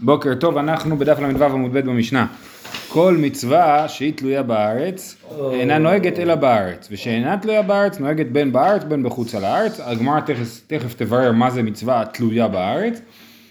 [0.00, 2.26] בוקר טוב, אנחנו בדף ל"ו עמוד ב' במשנה.
[2.88, 5.16] כל מצווה שהיא תלויה בארץ,
[5.52, 9.80] אינה נוהגת אלא בארץ, ושאינה תלויה בארץ, נוהגת בין בארץ בין בחוץ על הארץ.
[9.80, 13.00] הגמרא תכף, תכף תברר מה זה מצווה תלויה בארץ.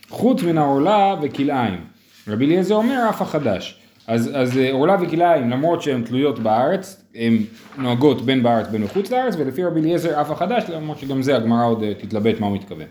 [0.10, 1.82] חוץ מן העורלה וכלאיים.
[2.28, 3.80] רבי אליעזר אומר אף החדש.
[4.08, 7.38] אז, אז אה, עורלה וכלאיים, למרות שהן תלויות בארץ, הן
[7.78, 11.66] נוהגות בין בארץ בין בחוץ לארץ, ולפי רבי אליעזר אף החדש, למרות שגם זה הגמרא
[11.66, 12.88] עוד אה, תתלבט מה הוא מתכוון.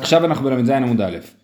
[0.00, 1.41] עכשיו אנחנו בל"ז עמוד א'.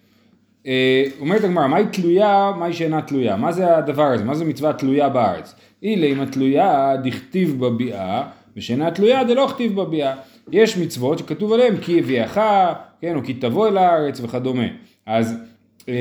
[0.68, 3.36] אה, אומרת הגמרא, מהי תלויה, מהי שאינה תלויה?
[3.36, 4.24] מה זה הדבר הזה?
[4.24, 5.54] מה זה מצווה תלויה בארץ?
[5.82, 8.22] אילה אם התלויה דכתיב בביאה,
[8.56, 10.14] ושאינה תלויה דלא כתיב בביאה.
[10.52, 12.40] יש מצוות שכתוב עליהן כי הביאך,
[13.00, 14.66] כן, או כי תבוא אל הארץ וכדומה.
[15.06, 15.36] אז,
[15.88, 15.94] אה,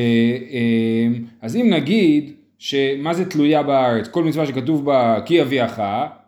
[0.52, 1.08] אה,
[1.42, 4.08] אז אם נגיד, שמה זה תלויה בארץ?
[4.08, 5.80] כל מצווה שכתוב בה כי אביאך,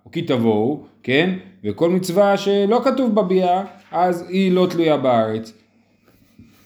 [0.05, 1.29] או כי תבואו, כן?
[1.63, 5.53] וכל מצווה שלא כתוב בביאה, אז היא לא תלויה בארץ.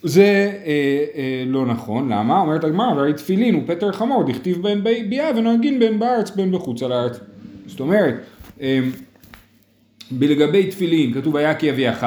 [0.04, 0.24] זה
[0.66, 2.40] אה, אה, לא נכון, למה?
[2.40, 6.84] אומרת הגמרא, והרי תפילין הוא פטר חמור, דכתיב בין ביאה ונוהגין בין בארץ בין בחוץ
[6.84, 7.20] על הארץ.
[7.68, 8.16] זאת אומרת,
[8.62, 8.80] אה,
[10.22, 12.06] לגבי תפילין כתוב היה כי אביאך,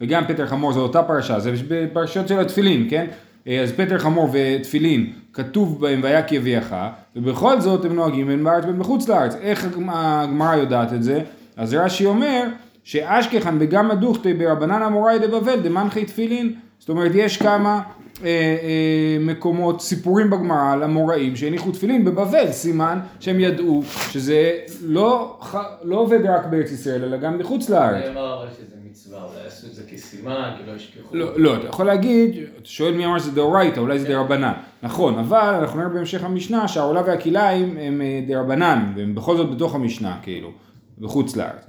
[0.00, 3.06] וגם פטר חמור זה אותה פרשה, זה בפרשיות של התפילין, כן?
[3.46, 6.74] אה, אז פטר חמור ותפילין כתוב בהם והיה כי אביאך,
[7.16, 9.34] ובכל זאת הם נוהגים בין בארץ בין בחוץ לארץ.
[9.40, 11.20] איך הגמרא יודעת את זה?
[11.56, 12.42] אז רש"י אומר
[12.84, 17.82] שאשכחן בגמא דוכתא ברבנן אמוראי דבבל דמנחי תפילין זאת אומרת, יש כמה
[18.24, 25.38] אה, אה, מקומות, סיפורים בגמרא על המוראים שהניחו תפילין בבבל, סימן שהם ידעו שזה לא,
[25.82, 28.04] לא עובד רק בארץ ישראל, אלא גם בחוץ לארץ.
[28.04, 31.16] מי אמר שזה מצווה, אולי עשו את זה כסימן, כי לא ישכחו.
[31.16, 34.52] לא, לא, אתה יכול להגיד, אתה שואל מי אמר שזה דאורייתא, אולי זה דרבנן.
[34.82, 39.74] נכון, אבל אנחנו נראה בהמשך המשנה שהעולה והכלאיים הם אה, דרבנן, והם בכל זאת בתוך
[39.74, 40.50] המשנה, כאילו,
[40.98, 41.66] בחוץ לארץ.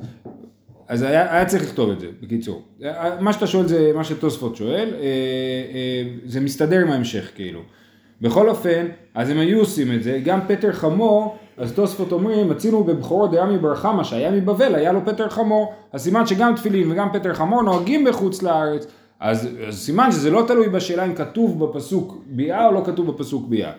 [0.88, 2.62] אז היה, היה צריך לכתוב את זה, בקיצור.
[3.20, 7.60] מה שאתה שואל זה מה שתוספות שואל, אה, אה, זה מסתדר עם ההמשך כאילו.
[8.22, 12.84] בכל אופן, אז הם היו עושים את זה, גם פטר חמור, אז תוספות אומרים, מצינו
[12.84, 17.34] בבכורות דירה מברחמה שהיה מבבל, היה לו פטר חמור, אז סימן שגם תפילין וגם פטר
[17.34, 18.88] חמור נוהגים בחוץ לארץ,
[19.20, 23.48] אז, אז סימן שזה לא תלוי בשאלה אם כתוב בפסוק ביאה או לא כתוב בפסוק
[23.48, 23.72] ביאה.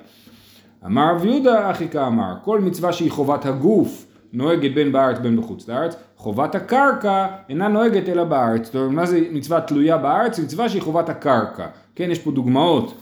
[0.87, 5.69] אמר רב יהודה אחי כאמר, כל מצווה שהיא חובת הגוף, נוהגת בין בארץ בין בחוץ
[5.69, 8.65] לארץ, חובת הקרקע אינה נוהגת אלא בארץ.
[8.67, 10.39] זאת אומרת, מה זה מצווה תלויה בארץ?
[10.39, 11.67] מצווה שהיא חובת הקרקע.
[11.95, 12.95] כן, יש פה דוגמאות.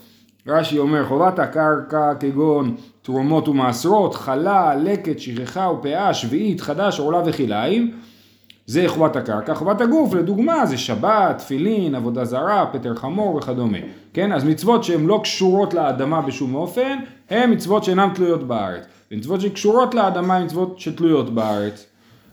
[0.47, 7.91] רש"י אומר, חובת הקרקע כגון תרומות ומעשרות, חלה, לקט, שכחה ופאה, שביעית, חדש, עורלה וכלאיים.
[8.67, 9.55] זה חובת הקרקע.
[9.55, 13.79] חובת הגוף, לדוגמה, זה שבת, תפילין, עבודה זרה, פטר חמור וכדומה.
[14.13, 16.99] כן, אז מצוות שהן לא קשורות לאדמה בשום אופן,
[17.33, 18.85] הן מצוות שאינן תלויות בארץ.
[19.13, 21.87] ומצוות שקשורות לאדמה הן מצוות שתלויות בארץ.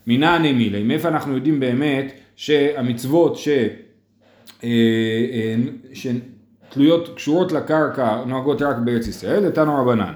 [0.06, 3.48] מנעני מילי, מאיפה אנחנו יודעים באמת שהמצוות ש...
[3.48, 3.68] אה,
[4.64, 5.54] אה,
[5.92, 10.12] שתלויות, קשורות לקרקע, נוהגות רק בארץ ישראל, נתנו רבנן.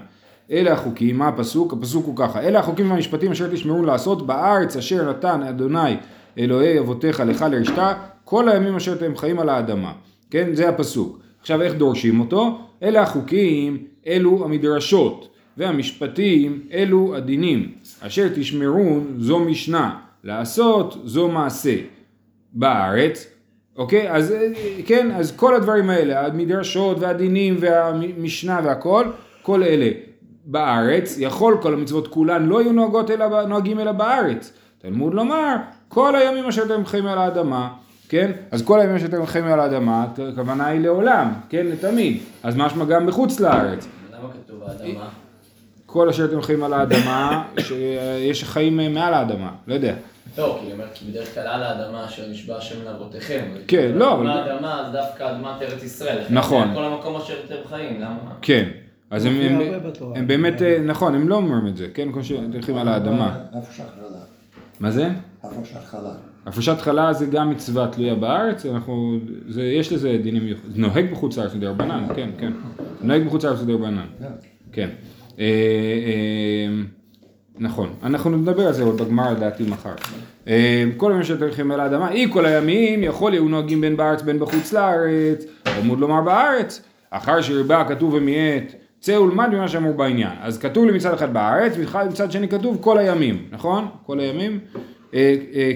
[0.50, 1.72] אלה החוקים, מה הפסוק?
[1.72, 5.97] הפסוק הוא ככה, אלה החוקים והמשפטים אשר תשמרו לעשות בארץ אשר נתן אדוני
[6.39, 7.93] אלוהי אבותיך לך לרשתה
[8.25, 9.93] כל הימים אשר אתם חיים על האדמה.
[10.31, 11.24] כן, זה הפסוק.
[11.44, 12.59] עכשיו איך דורשים אותו?
[12.82, 15.28] אלה החוקים, אלו המדרשות.
[15.56, 21.77] והמשפטים אלו הדינים, אשר תשמרון זו משנה, לעשות זו מעשה.
[22.53, 23.27] בארץ,
[23.77, 24.10] אוקיי?
[24.10, 24.34] אז
[24.87, 29.04] כן, אז כל הדברים האלה, המדרשות והדינים והמשנה והכל,
[29.43, 29.91] כל אלה
[30.44, 34.53] בארץ, יכול כל המצוות כולן לא יהיו נוהגות אלא, נוהגים אלא בארץ.
[34.78, 35.56] תלמוד לומר,
[35.88, 37.69] כל הימים אשר אתם חיים על האדמה,
[38.09, 38.31] כן?
[38.50, 41.66] אז כל הימים שאתם חיים על האדמה, הכוונה היא לעולם, כן?
[41.66, 42.19] לתמיד.
[42.42, 43.88] אז משמע גם בחוץ לארץ.
[44.12, 45.09] למה כתוב האדמה?
[45.87, 49.94] כל אשר אתם חיים על האדמה, שיש חיים מעל האדמה, לא יודע.
[50.38, 53.44] לא, כי אומר, כי בדרך כלל על האדמה אשר נשבע השם לאבותיכם.
[53.66, 54.15] כן, לא.
[54.15, 54.28] אבל...
[54.28, 56.19] האדמה זה דווקא אדמת ארץ ישראל.
[56.31, 56.75] נכון.
[56.75, 58.19] כל המקום אשר אתם חיים, למה?
[58.42, 58.69] כן.
[59.10, 59.60] אז הם, הם,
[60.15, 62.12] הם באמת, נכון, הם לא אומרים את זה, כן?
[62.12, 63.38] כמו שאתם הולכים על האדמה.
[64.81, 65.09] מה זה?
[65.42, 66.34] הפרשת חלה.
[66.47, 69.19] הפרשת חלה זה גם מצווה תלויה בארץ, אנחנו,
[69.49, 72.53] זה, יש לזה דינים, זה נוהג בחוץ לארץ מדרבנן, כן, כן.
[73.00, 74.06] נוהג בחוץ לארץ מדרבנן,
[74.72, 74.89] כן.
[75.39, 76.83] אה, אה,
[77.59, 79.95] נכון, אנחנו נדבר על זה עוד בגמר לדעתי מחר.
[80.48, 84.22] אה, כל הימים שאתם הולכים אל האדמה, אי כל הימים יכול להיות נוהגים בין בארץ
[84.22, 90.33] בין בחוץ לארץ, תלמוד לומר בארץ, אחר שריבה כתוב ומיעט, צא ולמד ממה שאמרו בעניין.
[90.41, 91.72] אז כתוב לי מצד אחד בארץ,
[92.10, 93.86] מצד שני כתוב כל הימים, נכון?
[94.07, 94.59] כל הימים?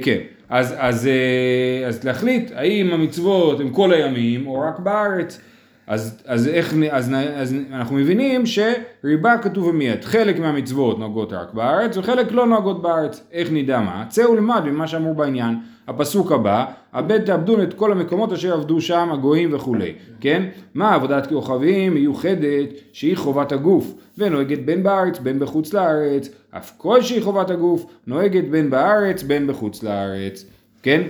[0.02, 0.18] כן.
[0.48, 5.40] אז, אז, אה, אז להחליט האם המצוות הם כל הימים או רק בארץ.
[5.88, 11.96] אז, אז איך, אז, אז אנחנו מבינים שריבה כתוב ומיד, חלק מהמצוות נוהגות רק בארץ
[11.96, 14.04] וחלק לא נוהגות בארץ, איך נדע מה?
[14.08, 15.54] צא ולמד ממה שאמור בעניין,
[15.88, 20.42] הפסוק הבא, הבט תעבדון את כל המקומות אשר עבדו שם הגויים וכולי, כן?
[20.74, 27.02] מה עבודת כוכבים מיוחדת שהיא חובת הגוף ונוהגת בין בארץ בין בחוץ לארץ, אף כל
[27.02, 30.44] שהיא חובת הגוף נוהגת בין בארץ בין בחוץ לארץ,
[30.82, 31.02] כן?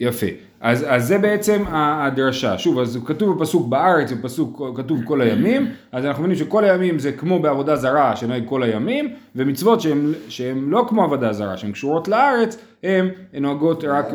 [0.00, 0.26] יפה.
[0.60, 2.58] אז, אז זה בעצם הדרשה.
[2.58, 7.12] שוב, אז כתוב בפסוק בארץ, בפסוק כתוב כל הימים, אז אנחנו מבינים שכל הימים זה
[7.12, 9.80] כמו בעבודה זרה שנוהג כל הימים, ומצוות
[10.28, 13.08] שהן לא כמו עבודה זרה, שהן קשורות לארץ, הן
[13.40, 14.06] נוהגות רק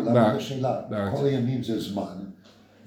[0.89, 1.19] בארץ.
[1.19, 2.04] כל הימים זה זמן.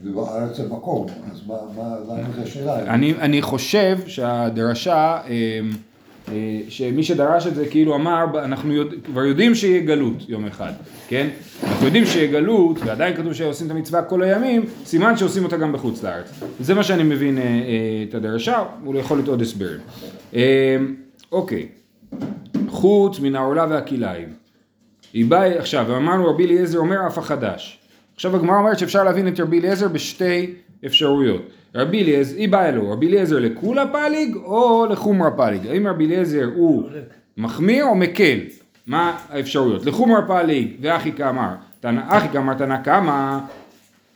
[0.05, 2.95] ובארץ זה מקום, אז מה, מה, למה זה שאלה?
[3.21, 5.71] אני, חושב שהדרשה אמ,
[6.69, 10.73] שמי שדרש את זה כאילו אמר, אנחנו יודע, כבר יודעים שיהיה גלות יום אחד,
[11.09, 11.29] כן?
[11.65, 15.73] אנחנו יודעים שיהיה גלות, ועדיין כתוב שעושים את המצווה כל הימים, סימן שעושים אותה גם
[15.73, 16.31] בחוץ לארץ.
[16.61, 17.49] זה מה שאני מבין אה, אה,
[18.09, 19.81] את הדרשה, הוא יכול להיות עוד הסברים.
[21.33, 21.69] אוקיי,
[22.69, 24.29] חוץ מן העולה והכלאיים.
[25.13, 27.79] היא באה, עכשיו, אמרנו רבי אליעזר אומר אף החדש.
[28.15, 30.55] עכשיו הגמרא אומרת שאפשר להבין את רבי אליעזר בשתי
[30.87, 31.43] אפשרויות.
[31.75, 35.67] רבי אליעזר, היא באה אלו, רבי אליעזר לכולה פליג או לחומרה פליג?
[35.67, 36.89] האם רבי אליעזר הוא
[37.37, 38.39] מחמיר או מקל?
[38.87, 39.87] מה האפשרויות?
[39.87, 41.55] לחומרה פליג ואחי כאמר,
[42.09, 43.39] אחי כאמר תנא קמא,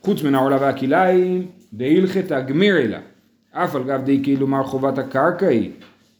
[0.01, 2.97] חוץ מן העולה והכלאיים, דהילכתא גמיר אלה,
[3.51, 5.71] אף על גב די כאילו מר חובת הקרקע היא,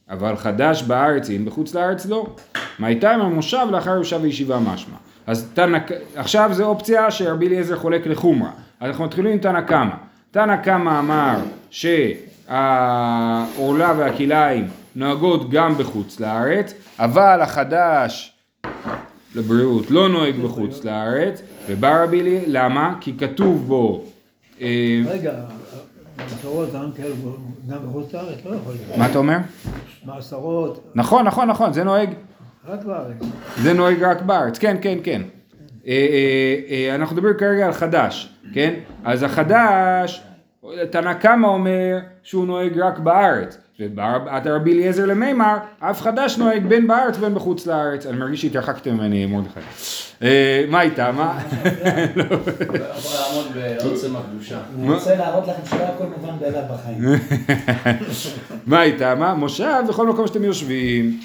[0.09, 2.35] אבל חדש בארץ אין, בחוץ לארץ לא.
[2.79, 4.95] מה הייתה עם המושב לאחר יושב וישיבה משמע.
[5.27, 5.77] אז תנא,
[6.15, 8.49] עכשיו זה אופציה שרבי אליעזר חולק לחומרה.
[8.79, 10.08] אז אנחנו מתחילים עם תנא קמא.
[10.31, 11.37] תנא קמא אמר
[11.69, 12.53] שהעורלה
[13.97, 18.33] והכלאיים נוהגות גם בחוץ לארץ, אבל החדש
[19.35, 22.95] לבריאות לא נוהג בחוץ לארץ, ובא רבי למה?
[23.01, 24.03] כי כתוב בו...
[24.61, 25.33] אה, רגע,
[26.17, 28.97] מעשרות גם בחוץ לארץ לא יכול להיות.
[28.97, 29.37] מה אתה אומר?
[30.05, 30.91] מעשרות.
[30.95, 32.09] נכון, נכון, נכון, זה נוהג...
[32.67, 33.17] רק בארץ.
[33.57, 35.21] זה נוהג רק בארץ, כן, כן, כן.
[35.87, 35.93] אה,
[36.69, 38.33] אה, אנחנו מדברים כרגע על חדש.
[38.53, 38.73] כן?
[39.05, 40.23] אז החדש,
[40.91, 43.57] תנא קמא אומר שהוא נוהג רק בארץ.
[43.79, 48.05] ובאת רבי אליעזר למימר, אף חדש נוהג בין בארץ ובין בחוץ לארץ.
[48.05, 49.59] אני מרגיש שהתרחקתם ממני מרדכי.
[50.23, 51.11] אה, מה איתה?
[51.11, 51.39] מה?
[52.15, 52.23] לא
[52.95, 54.59] יכול לעמוד בעוצם הקדושה.
[54.79, 56.99] אני רוצה להראות לכם שלא הכל מובן מאליו בחיים.
[58.67, 59.15] מה איתה?
[59.15, 59.33] מה?
[59.33, 61.19] מושב בכל מקום שאתם יושבים.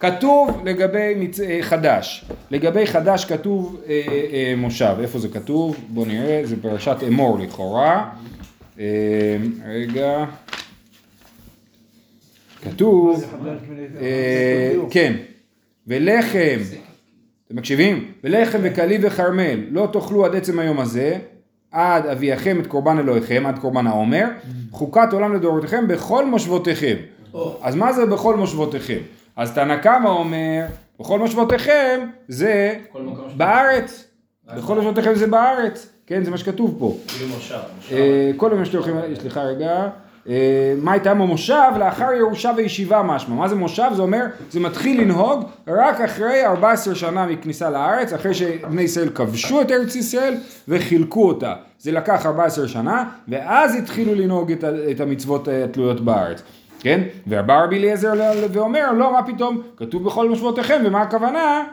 [0.00, 1.40] כתוב לגבי מצ...
[1.40, 4.02] אה, חדש, לגבי חדש כתוב אה,
[4.32, 5.76] אה, מושב, איפה זה כתוב?
[5.88, 8.10] בואו נראה, זה פרשת אמור לכאורה,
[8.78, 9.36] אה,
[9.66, 10.24] רגע,
[12.62, 13.24] כתוב,
[14.00, 15.12] אה, כן,
[15.86, 16.58] ולחם,
[17.46, 18.12] אתם מקשיבים?
[18.24, 21.18] ולחם וקלי וכרמל לא תאכלו עד עצם היום הזה,
[21.72, 24.24] עד אביאכם את קורבן אלוהיכם, עד קורבן העומר,
[24.70, 26.96] חוקת עולם לדורותיכם בכל מושבותיכם.
[27.62, 28.98] אז מה זה בכל מושבותיכם?
[29.38, 30.64] אז תנא קמא אומר,
[31.00, 32.74] בכל מושבותיכם זה
[33.36, 34.04] בארץ.
[34.56, 35.88] בכל מושבותיכם זה בארץ.
[36.06, 36.96] כן, זה מה שכתוב פה.
[37.08, 37.58] כאילו מושב.
[37.92, 39.88] אה, כל מה שאתם הולכים, סליחה רגע.
[40.28, 43.34] אה, מה הייתה במושב לאחר ירושה וישיבה משמע.
[43.34, 43.90] מה זה מושב?
[43.96, 49.60] זה אומר, זה מתחיל לנהוג רק אחרי 14 שנה מכניסה לארץ, אחרי שבני ישראל כבשו
[49.60, 50.34] את ארץ ישראל
[50.68, 51.54] וחילקו אותה.
[51.78, 54.52] זה לקח 14 שנה, ואז התחילו לנהוג
[54.90, 56.42] את המצוות התלויות בארץ.
[56.80, 57.00] כן?
[57.26, 58.12] ובא רבי אליעזר
[58.52, 61.64] ואומר, לא, מה פתאום, כתוב בכל מושבותיכם, ומה הכוונה?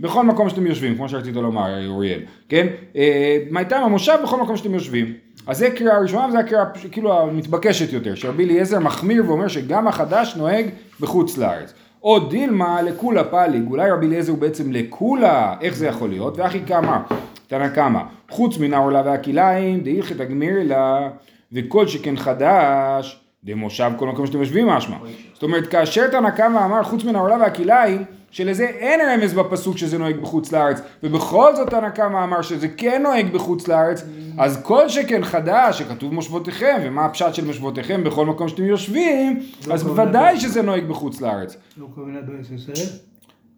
[0.00, 2.66] בכל מקום שאתם יושבים, כמו שרצית לומר, אוריאל, כן?
[2.96, 5.14] אה, מה הייתה המושב בכל מקום שאתם יושבים.
[5.46, 10.36] אז זה קריאה ראשונה וזו הקריאה כאילו המתבקשת יותר, שרבי אליעזר מחמיר ואומר שגם החדש
[10.36, 10.66] נוהג
[11.00, 11.74] בחוץ לארץ.
[12.02, 16.38] או דילמה לכולה פליג, אולי רבי אליעזר הוא בעצם לכולה, איך זה יכול להיות?
[16.38, 17.02] ואחי כמה,
[17.46, 21.08] תנא כמה, חוץ מן העולה והכליים, דהילכת הגמיר לה,
[21.52, 24.96] וכל שכן חדש, דמושב כל מקום שאתם יושבים משמע.
[25.34, 29.98] זאת אומרת, כאשר תנא קמא אמר חוץ מן העולה והכלאיים, שלזה אין רמז בפסוק שזה
[29.98, 34.04] נוהג בחוץ לארץ, ובכל זאת תנא קמא אמר שזה כן נוהג בחוץ לארץ,
[34.38, 39.40] אז כל שכן חדש שכתוב מושבותיכם, ומה הפשט של מושבותיכם בכל מקום שאתם יושבים,
[39.72, 41.56] אז בוודאי שזה נוהג בחוץ לארץ.
[41.76, 42.88] לא כוונה בארץ ישראל?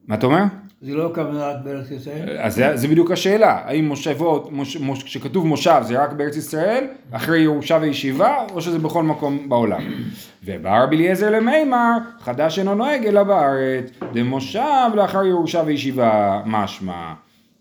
[0.09, 0.43] מה אתה אומר?
[0.83, 2.37] זה לא הכוונה רק בארץ ישראל?
[2.39, 6.87] אז זה, זה בדיוק השאלה, האם מושבות, מוש, מוש, כשכתוב מושב זה רק בארץ ישראל,
[7.11, 9.81] אחרי ירושה וישיבה, או שזה בכל מקום בעולם.
[10.45, 17.13] ובא רבי אליעזר למימר, חדש אינו נוהג אלא בארץ, דמושב לאחר ירושה וישיבה משמע.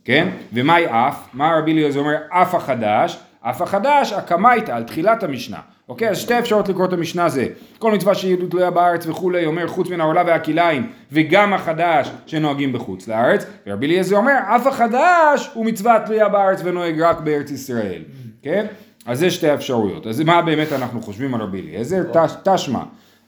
[0.06, 0.30] כן?
[0.54, 1.28] ומהי אף?
[1.34, 2.16] מה רבי אליעזר אומר?
[2.30, 5.58] אף החדש, אף החדש, הקמייתא, על תחילת המשנה.
[5.90, 7.48] אוקיי, אז שתי אפשרויות לקרוא את המשנה זה.
[7.80, 13.08] כל מצווה שהיא תלויה בארץ וכולי, אומר חוץ מן העולה והכלאיים, וגם החדש שנוהגים בחוץ
[13.08, 13.46] לארץ.
[13.68, 18.02] ורבי אליעזר אומר, אף החדש הוא מצווה תלויה בארץ ונוהג רק בארץ ישראל.
[18.42, 18.66] כן?
[19.06, 20.08] אז זה שתי אפשרויות.
[20.08, 22.04] אז מה באמת אנחנו חושבים על רבי אליעזר?
[22.14, 22.80] תש- תשמע.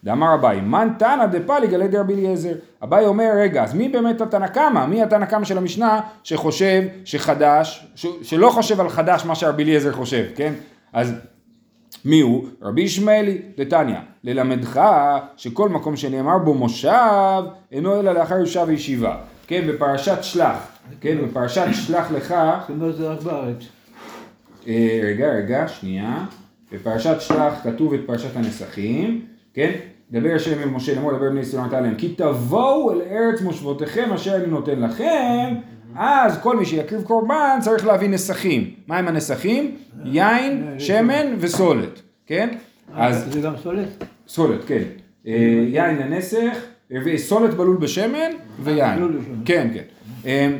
[0.04, 2.54] דאמר אביי, מן תנא דפליג על ידי רבי אליעזר.
[2.84, 4.86] אביי אומר, רגע, אז מי באמת התנא קמא?
[4.86, 9.92] מי התנא קמא של המשנה שחושב שחדש, ש, שלא חושב על חדש מה שרבי אליעזר
[9.92, 10.54] חושב, כן?
[10.94, 11.14] אז
[12.06, 12.46] מי הוא?
[12.62, 14.82] רבי ישמעאלי דתניא, ללמדך
[15.38, 19.18] שכל מקום שנאמר בו מושב, אינו אלא לאחר יושב וישיבה.
[19.48, 20.68] כן, בפרשת שלח,
[21.02, 23.58] כן, בפרשת שלח לך, זאת אומרת זה רק בארץ.
[24.68, 26.26] אה, רגע, רגע, שנייה.
[26.72, 29.72] בפרשת שלח כתוב את פרשת הנסכים, כן?
[30.12, 34.14] דבר השם אל משה לאמור, דבר בני ישראל נתן להם, כי תבואו אל ארץ מושבותיכם
[34.14, 35.54] אשר אני נותן לכם,
[35.96, 38.70] אז כל מי שיקריב קורבן צריך להביא נסכים.
[38.88, 39.76] מה הם הנסכים?
[40.06, 42.50] יין, שמן וסולת, כן?
[42.96, 44.04] אז זה גם סולת?
[44.28, 44.84] סולת, כן.
[45.28, 46.58] אה, יין לנסך,
[47.06, 48.32] וסולת בלול בשמן
[48.64, 49.00] ויין.
[49.46, 50.52] כן, כן.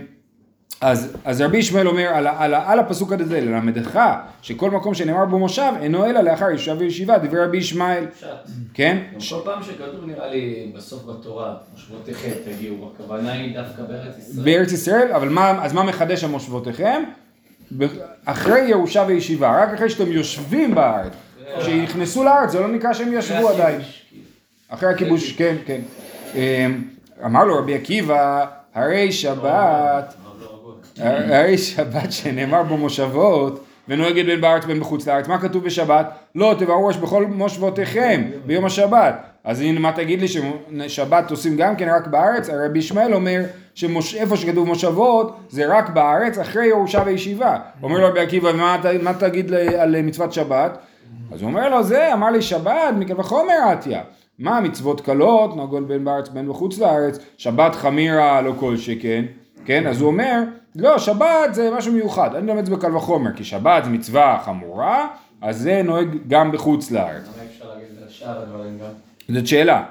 [0.82, 4.00] אז, אז רבי ישמעאל אומר על, על, על הפסוק הזה, ללמדך
[4.42, 8.06] שכל מקום שנאמר בו מושב אינו אלא לאחר ישיבה וישיבה, דברי רבי ישמעאל.
[8.74, 8.98] כן?
[9.14, 14.46] גם כל פעם שכתוב נראה לי בסוף בתורה, מושבותיכם תגיעו, הכוונה היא דווקא בארץ ישראל.
[14.46, 17.04] בארץ ישראל, אבל מה, אז מה מחדש המושבותיכם?
[18.26, 21.14] אחרי ירושה וישיבה, רק אחרי שאתם יושבים בארץ.
[21.60, 23.82] כשנכנסו לארץ זה לא נקרא שהם ישבו עדיין.
[24.70, 25.82] אחרי הכיבוש, כן, כן.
[26.36, 26.84] אמ,
[27.26, 30.14] אמר לו רבי עקיבא, הרי שבת,
[31.00, 36.06] הרי שבת שנאמר בו מושבות, ונוהגת בין בארץ בין בחוץ לארץ, מה כתוב בשבת?
[36.36, 39.16] לא תבערו ראש בכל מושבותיכם ביום השבת.
[39.44, 40.28] אז הנה מה תגיד לי
[40.88, 42.50] ששבת עושים גם כן רק בארץ?
[42.50, 43.42] רבי ישמעאל אומר
[43.76, 47.58] שאיפה שכתוב מושבות זה רק בארץ אחרי ירושה וישיבה.
[47.84, 50.78] אומר לו רבי עקיבא, ומה ת- מה תגיד על מצוות שבת?
[51.34, 54.02] אז הוא אומר לו זה, אמר לי שבת מקל וחומר עטיה.
[54.40, 59.26] מה מצוות קלות, נוגעות בין בארץ בין בחוץ לארץ, שבת חמירה לא כל שכן,
[59.66, 59.88] כן?
[59.88, 60.42] אז הוא אומר,
[60.76, 64.42] לא, שבת זה משהו מיוחד, אני לומד את זה בקל וחומר, כי שבת זה מצווה
[64.46, 65.08] חמורה,
[65.42, 67.24] אז זה נוהג גם בחוץ לארץ.
[67.24, 69.36] למה אפשר להגיד את שאר הדברים גם?
[69.36, 69.84] זאת שאלה,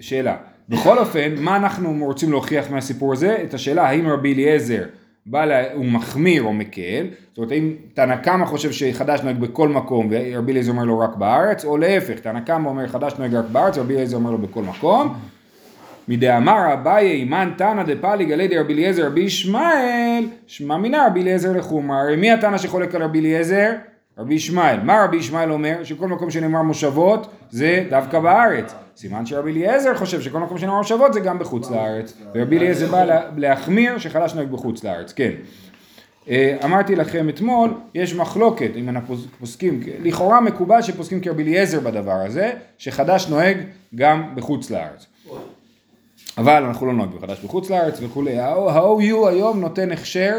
[0.00, 0.36] שאלה.
[0.68, 3.36] בכל אופן, מה אנחנו רוצים להוכיח מהסיפור הזה?
[3.44, 4.82] את השאלה האם רבי אליעזר
[5.26, 9.68] בא לה, הוא מחמיר או מקל, זאת אומרת האם תנא קמא חושב שחדש נוהג בכל
[9.68, 13.44] מקום ורבי אליעזר אומר לו רק בארץ, או להפך, תנא קמא אומר חדש נוהג רק
[13.52, 15.14] בארץ ורבי אליעזר אומר לו בכל מקום.
[16.08, 21.52] מדאמר אביי מן תנא דפליג על ידי רבי אליעזר רבי ישמעאל, שמע מינא רבי אליעזר
[21.52, 21.94] לחומר.
[21.94, 23.72] הרי מי התנא שחולק על רבי אליעזר?
[24.18, 24.80] רבי ישמעאל.
[24.80, 25.84] מה רבי ישמעאל אומר?
[25.84, 28.74] שכל מקום שנאמר מושבות זה דווקא בארץ.
[28.96, 32.12] סימן שרבי אליעזר חושב שכל מקום שנאמר מושבות זה גם בחוץ לארץ.
[32.34, 35.30] ורבי אליעזר בא לה- להחמיר שחלש נוהג בחוץ לארץ, כן.
[36.28, 42.12] אה, אמרתי לכם אתמול, יש מחלוקת אם אנחנו פוסקים, לכאורה מקובל שפוסקים כרבי אליעזר בדבר
[42.26, 43.56] הזה, שחדש נוהג
[43.94, 45.06] גם בחוץ לארץ.
[46.38, 48.38] אבל אנחנו לא נוהגים חדש בחוץ לארץ וכולי.
[48.38, 50.38] ה-OU היום נותן הכשר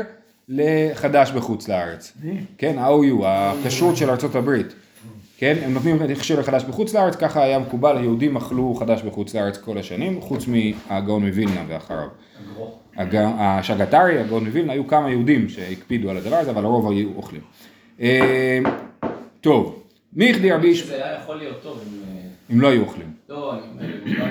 [0.49, 2.13] לחדש בחוץ לארץ.
[2.57, 4.67] כן, ה-OU, הכשרות של ארצות הברית.
[5.37, 9.57] כן, הם נותנים הכשר לחדש בחוץ לארץ, ככה היה מקובל, היהודים אכלו חדש בחוץ לארץ
[9.57, 12.07] כל השנים, חוץ מהגאון מווילנה ואחריו.
[13.17, 17.41] השגתרי, הגאון מווילנה, היו כמה יהודים שהקפידו על הדבר הזה, אבל הרוב היו אוכלים.
[18.01, 18.59] אה,
[19.41, 22.01] טוב, מיכדי רבי ישמעאל, זה היה יכול להיות טוב אם...
[22.07, 23.11] אה, אם לא היו אוכלים.
[23.29, 23.53] לא,
[24.05, 24.25] אם לא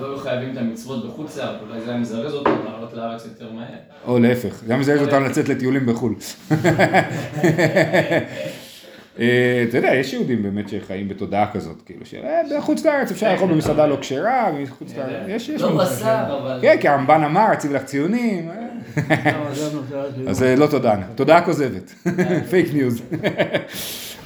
[0.00, 3.52] לא היו חייבים את המצוות בחוץ לארץ, אולי זה היה מזרז אותם לעלות לארץ יותר
[3.52, 3.66] מהר.
[4.06, 6.14] או להפך, גם מזרז אותם לצאת לטיולים בחו"ל.
[9.20, 13.86] אה, אתה יודע, יש יהודים באמת שחיים בתודעה כזאת, כאילו, שבחוץ לארץ אפשר לאכול במסעדה
[13.86, 15.62] לא כשרה, מחוץ לארץ, יש, יש.
[15.62, 16.58] לא בשר, אבל...
[16.62, 19.30] כן, כי הרמב"ן אמר, אציב לך ציונים, אה.
[19.30, 20.30] הנושא הזה.
[20.30, 21.94] אז לא תודעה, תודעה כוזבת,
[22.50, 23.02] fake news.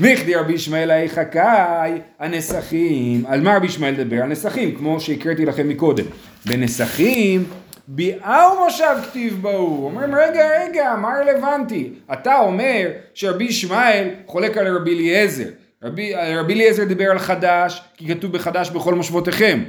[0.01, 4.23] מכדי רבי ישמעאל היכא קאי, אנסכים, על מה רבי ישמעאל דבר?
[4.23, 6.05] אנסכים, כמו שהקראתי לכם מקודם.
[6.47, 7.45] בנסכים,
[7.89, 9.85] ביאה ומושב כתיב בהו.
[9.85, 11.91] אומרים, רגע, רגע, מה רלוונטי?
[12.13, 15.49] אתה אומר שרבי ישמעאל חולק על רבי אליעזר.
[15.83, 19.61] רבי, רבי אליעזר דיבר על חדש, כי כתוב בחדש בכל מושבותיכם.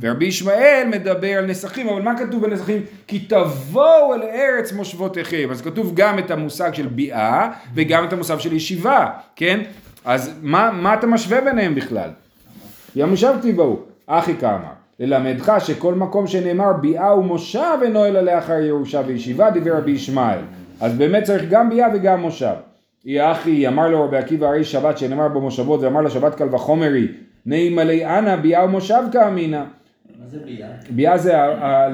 [0.00, 2.82] ורבי ישמעאל מדבר על נסכים, אבל מה כתוב בנסכים?
[3.06, 5.48] כי תבואו אל ארץ מושבותיכם.
[5.50, 9.60] אז כתוב גם את המושג של ביאה וגם את המושג של ישיבה, כן?
[10.04, 12.10] אז מה, מה אתה משווה ביניהם בכלל?
[12.96, 14.79] ים מושב תיבאו, אחי כאמר.
[15.00, 20.38] ללמדך שכל מקום שנאמר ביאה ומושב אינו אלא לאחר ירושה וישיבה, דיבר רבי ישמעאל.
[20.80, 22.54] אז באמת צריך גם ביאה וגם מושב.
[23.06, 27.08] אי אחי, אמר לו רבי עקיבא הרי שבת שנאמר במושבות ואמר לה שבת קל וחומרי,
[27.46, 29.62] נעימה לי אנא ביאה ומושב כאמינא.
[30.20, 30.38] מה זה
[30.90, 31.18] ביאה?
[31.18, 31.34] זה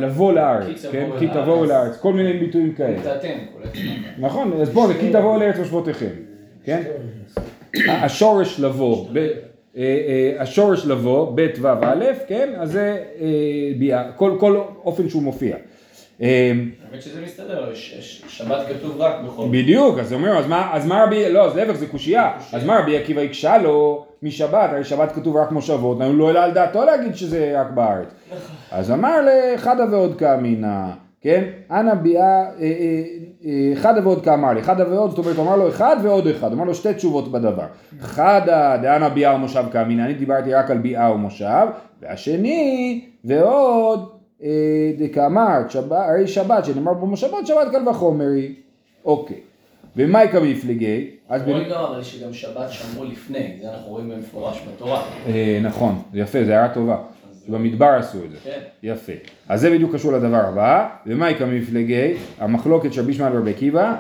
[0.01, 1.09] לבוא לארץ, כן?
[1.19, 1.27] כי.
[1.29, 2.99] תבואו לארץ, כל מיני ביטויים כאלה.
[4.19, 6.11] נכון, אז זה כי תבואו לארץ מושבותיכם.
[6.65, 6.83] כן?
[7.89, 9.07] השורש לבוא,
[10.39, 12.53] השורש לבוא, ב' ו' א', כן?
[12.59, 13.27] אז זה אה,
[13.79, 15.57] ביאה, כל כל אופן שהוא מופיע.
[16.23, 16.53] אה,
[16.91, 19.47] האמת שזה מסתדר, ש- ש- שבת כתוב רק בכל...
[19.51, 22.79] בדיוק, אז אומר, אז מה, אז מה רבי, לא, אז להפך זה קושייה, אז מה
[22.79, 26.85] רבי עקיבא הקשה לו משבת, הרי שבת כתוב רק מושבות, הוא לא העלה על דעתו
[26.85, 28.09] להגיד שזה רק בארץ.
[28.71, 29.17] אז אמר
[29.55, 30.85] לחדה ועוד כאמינא,
[31.27, 31.45] כן?
[31.71, 33.03] אנא ביאה, אה, אה,
[33.45, 36.53] אה, חדה ועוד כאמר לי, חדה ועוד, זאת אומרת, הוא אמר לו אחד ועוד אחד,
[36.53, 37.67] אמר לו שתי תשובות בדבר.
[38.01, 41.67] חדה דאנא ביאה ומושב כאמינא, אני דיברתי רק על ביאה ומושב,
[42.03, 44.09] והשני, ועוד,
[44.43, 44.49] אה,
[44.99, 48.55] דקאמרת, שבת- הרי שבת, שנאמר במושבות, שבת קל וחומר היא.
[49.05, 49.41] אוקיי.
[49.97, 55.03] ומייקה מפליגי, אז רואים גם אבל שגם שבת שמרו לפני, זה אנחנו רואים במפורש בתורה.
[55.29, 56.97] אה, נכון, יפה, זה הערה טובה.
[57.49, 58.37] במדבר עשו את זה.
[58.45, 58.61] כן.
[58.83, 59.13] יפה.
[59.49, 63.97] אז זה בדיוק קשור לדבר הבא, ומייקה מפלגי, המחלוקת של רבי ישמעאל ורבי עקיבא,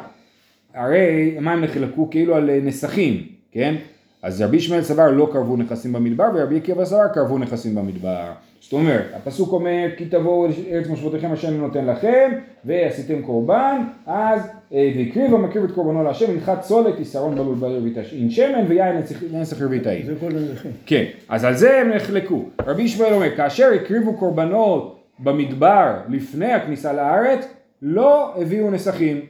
[0.74, 3.74] הרי מה הם נחלקו כאילו על אה, נסכים, כן?
[4.22, 8.30] אז רבי ישמעאל סבר לא קרבו נכסים במדבר, ורבי עקיבא סבר קרבו נכסים במדבר.
[8.60, 12.30] זאת אומרת, הפסוק אומר, כי תבואו ארץ מושבותיכם אני נותן לכם,
[12.64, 14.40] ועשיתם קורבן, אז
[14.72, 18.96] אה, והקריב המקריב את קורבנו להשם, מנחת צולת, יסרון בלול בלול אין שמן, ויין
[19.32, 20.02] נסך רביתאי.
[20.06, 20.70] זה כל הנכים.
[20.86, 22.44] כן, אז על זה הם נחלקו.
[22.66, 27.48] רבי ישמעאל אומר, כאשר הקריבו קורבנות במדבר לפני הכניסה לארץ,
[27.82, 29.20] לא הביאו נסכים.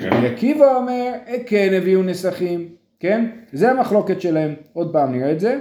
[0.00, 2.68] רבי עקיבא אומר, "אה, כן הביאו נסכים,
[3.00, 3.26] כן?
[3.52, 4.54] זה המחלוקת שלהם.
[4.72, 5.58] עוד פעם נראה את זה.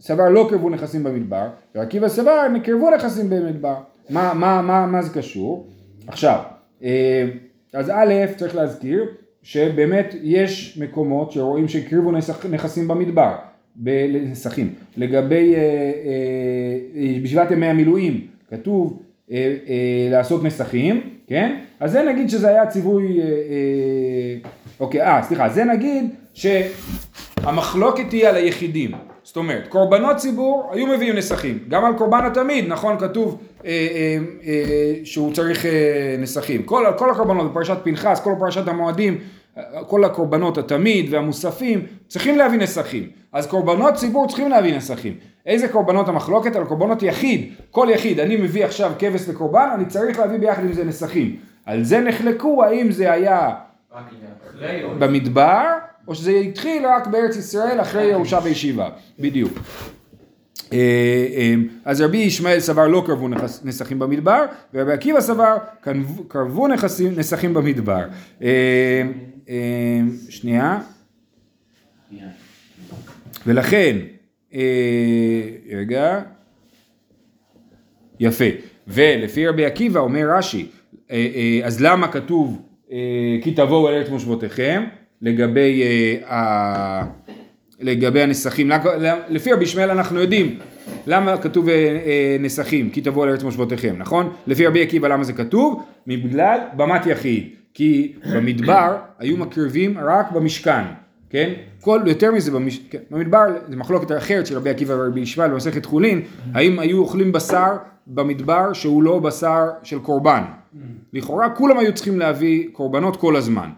[0.00, 3.74] סבר לא קרבו נכסים במדבר, ורבי עקיבא סבר, קרבו נכסים במדבר.
[4.10, 5.66] מה, מה, מה, מה זה קשור?
[6.06, 6.38] עכשיו,
[6.82, 7.28] אה,
[7.74, 9.04] אז א', צריך להזכיר
[9.42, 12.12] שבאמת יש מקומות שרואים שהקריבו
[12.50, 13.34] נכסים במדבר,
[13.76, 14.74] בנסחים.
[14.96, 19.02] לגבי, אה, אה, בשבעת ימי המילואים, כתוב
[20.10, 21.60] לעשות נסחים, כן?
[21.80, 23.20] אז זה נגיד שזה היה ציווי,
[24.80, 26.04] אוקיי, אה, סליחה, זה נגיד
[26.34, 28.90] שהמחלוקת היא על היחידים.
[29.30, 34.18] זאת אומרת, קורבנות ציבור היו מביאים נסחים, גם על קורבן התמיד, נכון, כתוב אה, אה,
[34.46, 36.62] אה, שהוא צריך אה, נסחים.
[36.62, 39.18] כל, כל הקורבנות בפרשת פנחס, כל פרשת המועדים,
[39.58, 43.08] אה, כל הקורבנות התמיד והמוספים צריכים להביא נסחים.
[43.32, 45.14] אז קורבנות ציבור צריכים להביא נסחים.
[45.46, 46.56] איזה קורבנות המחלוקת?
[46.56, 47.52] על קורבנות יחיד.
[47.70, 51.36] כל יחיד, אני מביא עכשיו כבש לקורבן, אני צריך להביא ביחד עם זה נסחים.
[51.66, 53.50] על זה נחלקו האם זה היה
[54.98, 55.64] במדבר,
[56.08, 59.58] או שזה התחיל רק בארץ ישראל אחרי ירושה וישיבה, בדיוק.
[60.72, 60.78] אה,
[61.36, 61.54] אה,
[61.84, 63.28] אז רבי ישמעאל סבר לא קרבו
[63.64, 65.56] נסכים במדבר, ורבי עקיבא סבר
[66.28, 68.04] קרבו- נכסים- נסכים במדבר.
[68.42, 69.02] אה,
[70.28, 70.80] שנייה.
[73.46, 73.96] ולכן,
[75.72, 76.20] רגע,
[78.20, 78.44] יפה,
[78.88, 80.66] ולפי רבי עקיבא אומר רש"י,
[81.64, 82.62] אז למה כתוב
[83.42, 84.84] כי תבואו אל ארץ מושבותיכם
[85.22, 85.82] לגבי,
[86.30, 87.02] אה,
[87.80, 88.70] לגבי הנסחים,
[89.28, 90.58] לפי רבי ישמעאל אנחנו יודעים
[91.06, 94.32] למה כתוב אה, אה, נסחים כי תבואו אל ארץ מושבותיכם, נכון?
[94.46, 95.82] לפי רבי עקיבא למה זה כתוב?
[96.06, 100.84] בגלל במת יחיד, כי במדבר היו מקריבים רק במשכן,
[101.30, 101.52] כן?
[101.80, 102.80] כל, יותר מזה, במש...
[102.90, 106.20] כן, במדבר, זה מחלוקת אחרת של רבי עקיבא ורבי ישמעאל במסכת חולין,
[106.54, 107.76] האם היו אוכלים בשר
[108.06, 110.42] במדבר שהוא לא בשר של קורבן.
[111.12, 113.70] לכאורה כולם היו צריכים להביא קורבנות כל הזמן.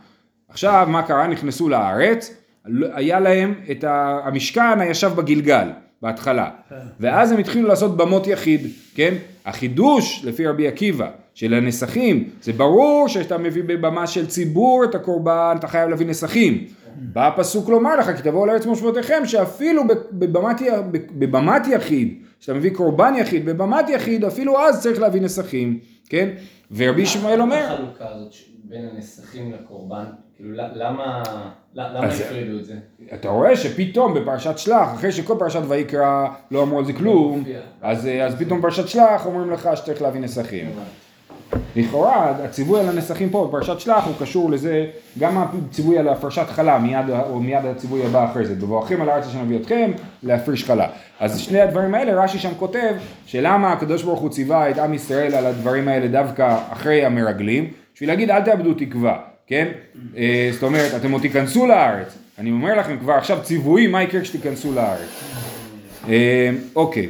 [0.48, 1.26] עכשיו מה קרה?
[1.26, 2.34] נכנסו לארץ,
[2.94, 3.84] היה להם את.
[4.24, 5.68] המשכן הישב בגלגל
[6.02, 6.50] בהתחלה,
[7.00, 8.60] ואז הם התחילו לעשות במות יחיד,
[8.94, 9.14] כן?
[9.46, 15.56] החידוש לפי רבי עקיבא של הנסחים, זה ברור שאתה מביא בבמה של ציבור את הקורבן,
[15.58, 16.64] אתה חייב להביא נסחים.
[16.96, 23.14] בא הפסוק לומר לך, כי תבואו לארץ מושבותיכם, שאפילו בבמת, בבמת יחיד, כשאתה מביא קורבן
[23.18, 25.78] יחיד, בבמת יחיד, אפילו אז צריך להביא נסחים,
[26.08, 26.28] כן?
[26.76, 28.34] ורבי ישמעאל מה אומר, החלוקה הזאת
[28.64, 30.04] בין הנסחים לקורבן?
[30.36, 31.22] כאילו, למה
[31.74, 32.74] הפרידו את זה?
[33.14, 37.60] אתה רואה שפתאום בפרשת שלח, אחרי שכל פרשת ויקרא לא אמרו על זה כלום, מופיע.
[37.82, 40.70] אז, אז פתאום בפרשת שלח אומרים לך שצריך להביא נסחים.
[41.76, 44.86] לכאורה הציווי על הנסחים פה בפרשת שלח הוא קשור לזה,
[45.18, 49.26] גם הציווי על הפרשת חלה, מיד, או מיד הציווי הבא אחרי זה, בבואכם על הארץ
[49.26, 49.90] אשר נביא אתכם
[50.22, 50.86] להפריש חלה.
[51.20, 52.94] אז שני הדברים האלה רש"י שם כותב
[53.26, 58.08] שלמה הקדוש ברוך הוא ציווה את עם ישראל על הדברים האלה דווקא אחרי המרגלים, בשביל
[58.08, 59.68] להגיד אל תאבדו תקווה, כן?
[60.16, 64.20] אה, זאת אומרת אתם עוד תיכנסו לארץ, אני אומר לכם כבר עכשיו ציוויים מה יקרה
[64.20, 65.22] כשתיכנסו לארץ.
[66.08, 67.08] אה, אוקיי.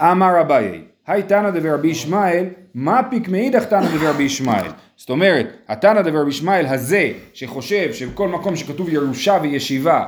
[0.00, 4.70] אמר אביי, היי תנא דברבי ישמעאל, מה פיק מאידך תנא דברבי ישמעאל.
[4.96, 10.04] זאת אומרת, התנא דברבי ישמעאל הזה, שחושב שבכל מקום שכתוב ירושה וישיבה,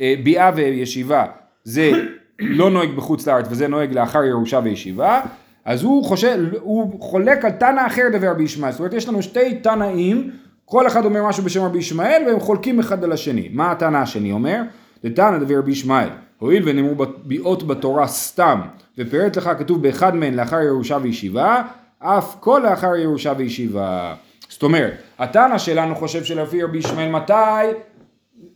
[0.00, 1.24] אה, ביאה וישיבה,
[1.64, 1.90] זה
[2.38, 5.20] לא נוהג בחוץ לארץ וזה נוהג לאחר ירושה וישיבה,
[5.64, 8.72] אז הוא חושב, הוא חולק על תנא אחר דברבי ישמעאל.
[8.72, 10.30] זאת אומרת, יש לנו שתי תנאים
[10.68, 13.48] כל אחד אומר משהו בשם רבי ישמעאל והם חולקים אחד על השני.
[13.52, 14.62] מה הטענה השני אומר?
[15.04, 18.60] לטענה דבר רבי ישמעאל, הואיל ונאמרו ביאות בתורה סתם,
[18.98, 21.62] ופירט לך כתוב באחד מהן לאחר ירושה וישיבה,
[21.98, 24.14] אף כל לאחר ירושה וישיבה.
[24.48, 27.72] זאת אומרת, הטענה שלנו חושב שלפי רבי ישמעאל מתי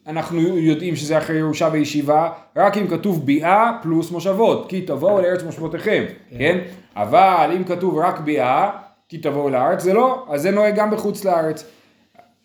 [0.07, 5.43] אנחנו יודעים שזה אחרי ירושה וישיבה, רק אם כתוב ביאה פלוס מושבות, כי תבואו לארץ
[5.43, 6.05] מושבותיכם,
[6.39, 6.59] כן?
[6.97, 8.71] אבל אם כתוב רק ביאה,
[9.09, 11.65] כי תבואו לארץ, זה לא, אז זה נוהג גם בחוץ לארץ.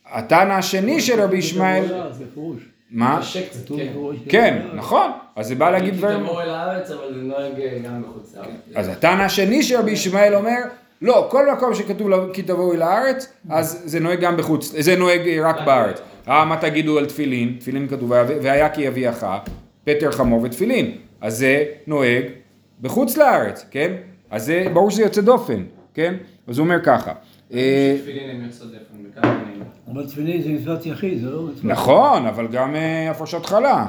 [0.06, 2.75] הטענה השני של רבי ישמעאל, זה פירוש.
[2.92, 3.18] מה?
[3.22, 3.88] קשה קצת, כתוב כן.
[4.30, 7.78] כן, נכון, אז זה בא להגיד כי דברים, תבואו אל הארץ, אבל זה נוהג אה,
[7.86, 8.48] גם בחוץ לארץ.
[8.76, 10.58] אז הטענה השני של רבי ישמעאל אומר,
[11.02, 14.96] לא, כל מקום שכתוב לו, כי תבואו אל הארץ, אז זה נוהג גם בחוץ, זה
[14.96, 16.00] נוהג רק בארץ.
[16.28, 17.56] אה, מה תגידו על תפילין?
[17.60, 19.26] תפילין כתוב, "והיה- והיה כי יביאך,
[19.84, 20.92] פטר חמור ותפילין.
[21.22, 22.24] אז זה נוהג
[22.82, 23.92] בחוץ לארץ, כן?
[24.32, 26.14] אז זה, ברור שזה יוצא דופן, כן?
[26.48, 27.12] אז הוא אומר ככה.
[27.54, 27.96] אה,
[29.24, 29.64] מינים.
[29.92, 31.66] אבל תפילין זה מצוות יחיד, זה לא מצוות...
[31.66, 33.88] נכון, אבל גם אה, הפרשת חלה.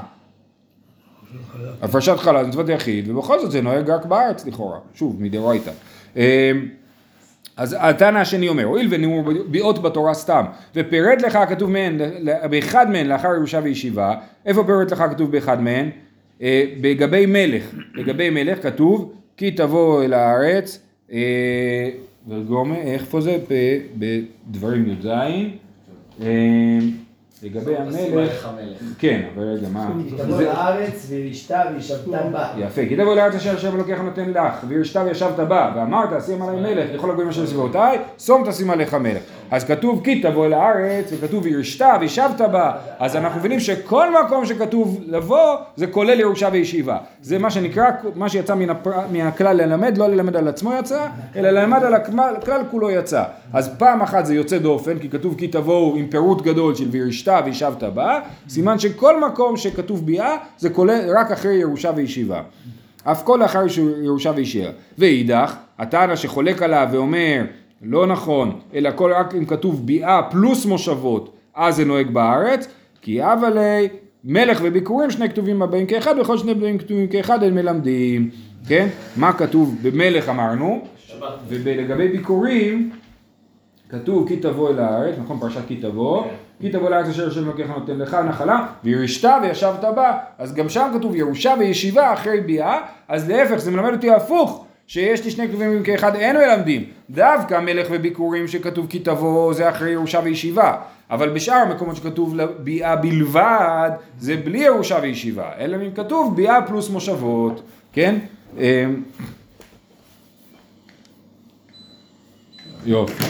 [1.83, 5.71] הפרשת חלה זה מצוות יחיד, ובכל זאת זה נוהג רק בארץ לכאורה, שוב, מדאורייתא.
[6.17, 6.53] אה,
[7.57, 11.99] אז הטענה השני אומר, הואיל ונאמרו ביאות בתורה סתם, ופירט לך הכתוב מהן,
[12.51, 14.15] באחד מהן לאחר ירושה וישיבה,
[14.47, 15.91] איפה פירט לך הכתוב באחד מהן?
[16.43, 17.65] אה, לגבי מלך,
[17.95, 20.81] לגבי מלך כתוב, כי תבוא אל הארץ,
[22.29, 23.39] וגומה, איפה זה?
[23.99, 26.79] בדברים י"ז, אה,
[27.43, 28.49] לגבי המלך.
[28.99, 29.91] כן, אבל רגע, מה?
[30.19, 32.49] תבוא לארץ וישתה וישבתה בה.
[32.59, 36.61] יפה, כי תבוא לארץ אשר השם אלוקיך נותן לך, וירשתה וישבת בה, ואמרת שים עלי
[36.61, 39.23] מלך לכל הגויים אשר סביבותיי, שום תשים עליך מלך.
[39.51, 44.47] אז כתוב כי תבוא אל הארץ, וכתוב וירשתה וישבת בה, אז אנחנו מבינים שכל מקום
[44.47, 46.99] שכתוב לבוא, זה כולל ירושה וישיבה.
[47.23, 48.91] זה מה שנקרא, מה שיצא מן הפר...
[49.13, 51.07] מהכלל ללמד, לא ללמד על עצמו יצא,
[51.37, 53.23] אלא ללמד על הכלל כולו יצא.
[53.53, 57.41] אז פעם אחת זה יוצא דופן, כי כתוב כי תבואו עם פירוט גדול של וירשתה
[57.45, 62.41] וישבת בה, סימן שכל מקום שכתוב ביאה, זה כולל רק אחרי ירושה וישיבה.
[63.05, 63.63] אף כל לאחר
[64.03, 64.71] ירושה וישיבה.
[64.99, 67.45] ואידך, הטענה שחולק עליו ואומר,
[67.83, 72.69] לא נכון, אלא כל רק אם כתוב ביאה פלוס מושבות, אז זה נוהג בארץ,
[73.03, 73.21] כי
[73.55, 73.89] לי
[74.25, 78.31] מלך וביקורים שני כתובים הבאים כאחד, וכל שני באים כתובים כאחד הם מלמדים,
[78.69, 78.89] כן?
[79.17, 81.29] מה כתוב במלך אמרנו, שבת.
[81.49, 82.91] ולגבי ביקורים,
[83.89, 86.25] כתוב כי תבוא אל הארץ, נכון פרשת כי תבוא,
[86.61, 90.91] כי תבוא לארץ אשר השם אלוקיך נותן לך נחלה, וירשת וישבת בה, אז גם שם
[90.95, 95.83] כתוב ירושה וישיבה אחרי ביאה, אז להפך זה מלמד אותי הפוך, שיש לי שני כתובים
[95.83, 100.77] כאחד אין מלמדים, דווקא מלך וביקורים שכתוב כי תבוא זה אחרי ירושה וישיבה,
[101.11, 106.91] אבל בשאר המקומות שכתוב ביאה בלבד, זה בלי ירושה וישיבה, אלא אם כתוב ביאה פלוס
[106.91, 108.19] מושבות, כן?
[108.59, 109.03] אמ,
[112.87, 113.25] יופי.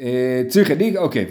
[0.00, 1.26] אה, צריך עדיג, אוקיי,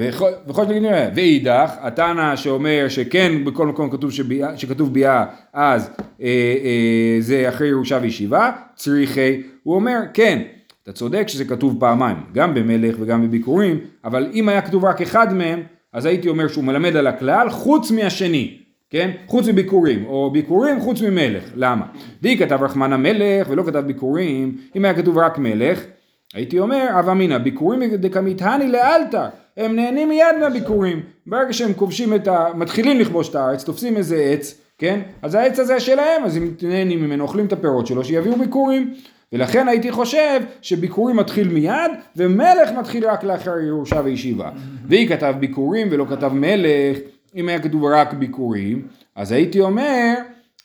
[0.48, 5.90] וכל שתגיד נראה, ואידך, הטענה שאומר שכן בכל מקום כתוב שביאה, שכתוב ביאה, אז
[6.22, 6.28] אה,
[6.64, 10.42] אה, זה אחרי ירושה וישיבה, צריכי, הוא אומר, כן,
[10.84, 15.34] אתה צודק שזה כתוב פעמיים, גם במלך וגם בביקורים, אבל אם היה כתוב רק אחד
[15.34, 18.58] מהם, אז הייתי אומר שהוא מלמד על הכלל, חוץ מהשני.
[18.90, 19.12] כן?
[19.28, 21.86] חוץ מביקורים, או ביקורים חוץ ממלך, למה?
[22.22, 25.84] די כתב רחמן המלך ולא כתב ביקורים, אם היה כתוב רק מלך,
[26.34, 29.26] הייתי אומר, הווה אמינא, ביקורים דקמיתהני לאלתר,
[29.58, 32.46] הם נהנים מיד מהביקורים, ברגע שהם כובשים את ה...
[32.56, 35.00] מתחילים לכבוש את הארץ, תופסים איזה עץ, כן?
[35.22, 38.94] אז העץ הזה שלהם, אז הם נהנים ממנו, אוכלים את הפירות שלו, שיביאו ביקורים.
[39.34, 44.50] ולכן הייתי חושב שביקורים מתחיל מיד, ומלך מתחיל רק לאחר ירושה וישיבה.
[44.88, 46.98] והיא כתב ביקורים ולא כתב מלך,
[47.36, 50.14] אם היה כתוב רק ביקורים, אז הייתי אומר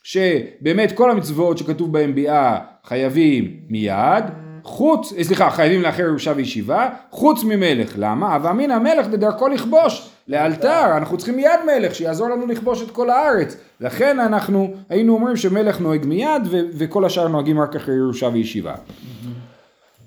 [0.03, 4.23] שבאמת כל המצוות שכתוב בהם ביאה חייבים מיד,
[4.65, 7.93] חוץ, אה, סליחה, חייבים לאחר ירושה וישיבה, חוץ ממלך.
[7.97, 8.33] למה?
[8.33, 13.09] הווה אמינא המלך בדרכו לכבוש, לאלתר, אנחנו צריכים מיד מלך שיעזור לנו לכבוש את כל
[13.09, 13.57] הארץ.
[13.81, 18.73] לכן אנחנו היינו אומרים שמלך נוהג מיד ו- וכל השאר נוהגים רק אחרי ירושה וישיבה.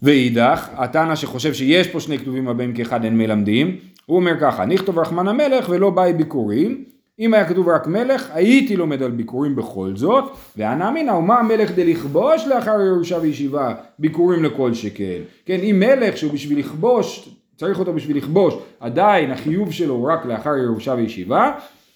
[0.03, 4.99] ואידך, הטענה שחושב שיש פה שני כתובים הבאים כאחד אין מלמדים, הוא אומר ככה, נכתוב
[4.99, 6.85] רחמן המלך ולא באי ביקורים,
[7.21, 10.25] אם היה כתוב רק מלך, הייתי לומד על ביקורים בכל זאת,
[10.57, 15.21] ואנא אמינא, ומה המלך דלכבוש לאחר ירושה וישיבה, ביקורים לכל שכן.
[15.47, 20.27] כן, אם מלך שהוא בשביל לכבוש, צריך אותו בשביל לכבוש, עדיין החיוב שלו הוא רק
[20.27, 21.53] לאחר ירושה וישיבה,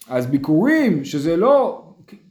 [0.09, 1.85] אז ביקורים, שזה לא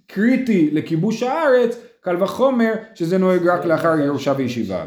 [0.08, 4.86] קריטי לכיבוש הארץ, קל וחומר שזה נוהג רק לאחר ירושה וישיבה.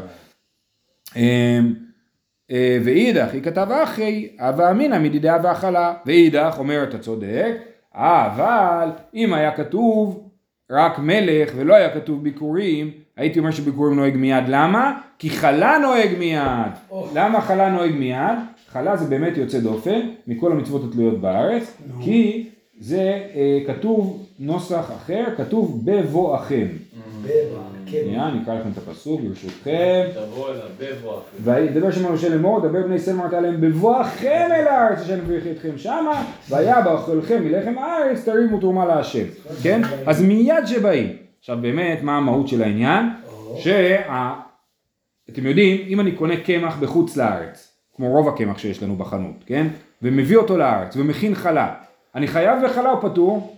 [1.15, 1.73] אמ,
[2.51, 5.93] אה, ואידך, היא כתב אחי, הווה אמינא מדידה והכלה.
[6.05, 10.29] ואידך, אומר אתה צודק, אבל אם היה כתוב
[10.71, 14.43] רק מלך ולא היה כתוב ביקורים, הייתי אומר שביקורים נוהג מיד.
[14.47, 14.99] למה?
[15.19, 16.71] כי חלה נוהג מיד.
[17.13, 18.37] למה חלה נוהג מיד?
[18.67, 25.23] חלה זה באמת יוצא דופן מכל המצוות התלויות בארץ, כי זה אה, כתוב נוסח אחר,
[25.37, 26.67] כתוב בבואכם.
[26.67, 27.04] כן.
[27.87, 30.03] שנייה, אני אקרא לכם את הפסוק ברשותכם.
[31.43, 35.77] וידבר שם משה לאמור, דבר בני ישראל אמרת עליהם בבואכם אל הארץ אשר נביא אתכם
[35.77, 39.25] שמה, והיה באכלכם מלחם הארץ תרימו תרומה להשם,
[39.63, 39.81] כן?
[40.07, 41.17] אז מיד שבאים.
[41.39, 43.05] עכשיו באמת, מה המהות של העניין?
[43.57, 44.33] שה...
[45.29, 49.67] אתם יודעים, אם אני קונה קמח בחוץ לארץ, כמו רוב הקמח שיש לנו בחנות, כן?
[50.01, 51.73] ומביא אותו לארץ ומכין חלה,
[52.15, 53.57] אני חייב בחלה או פטור?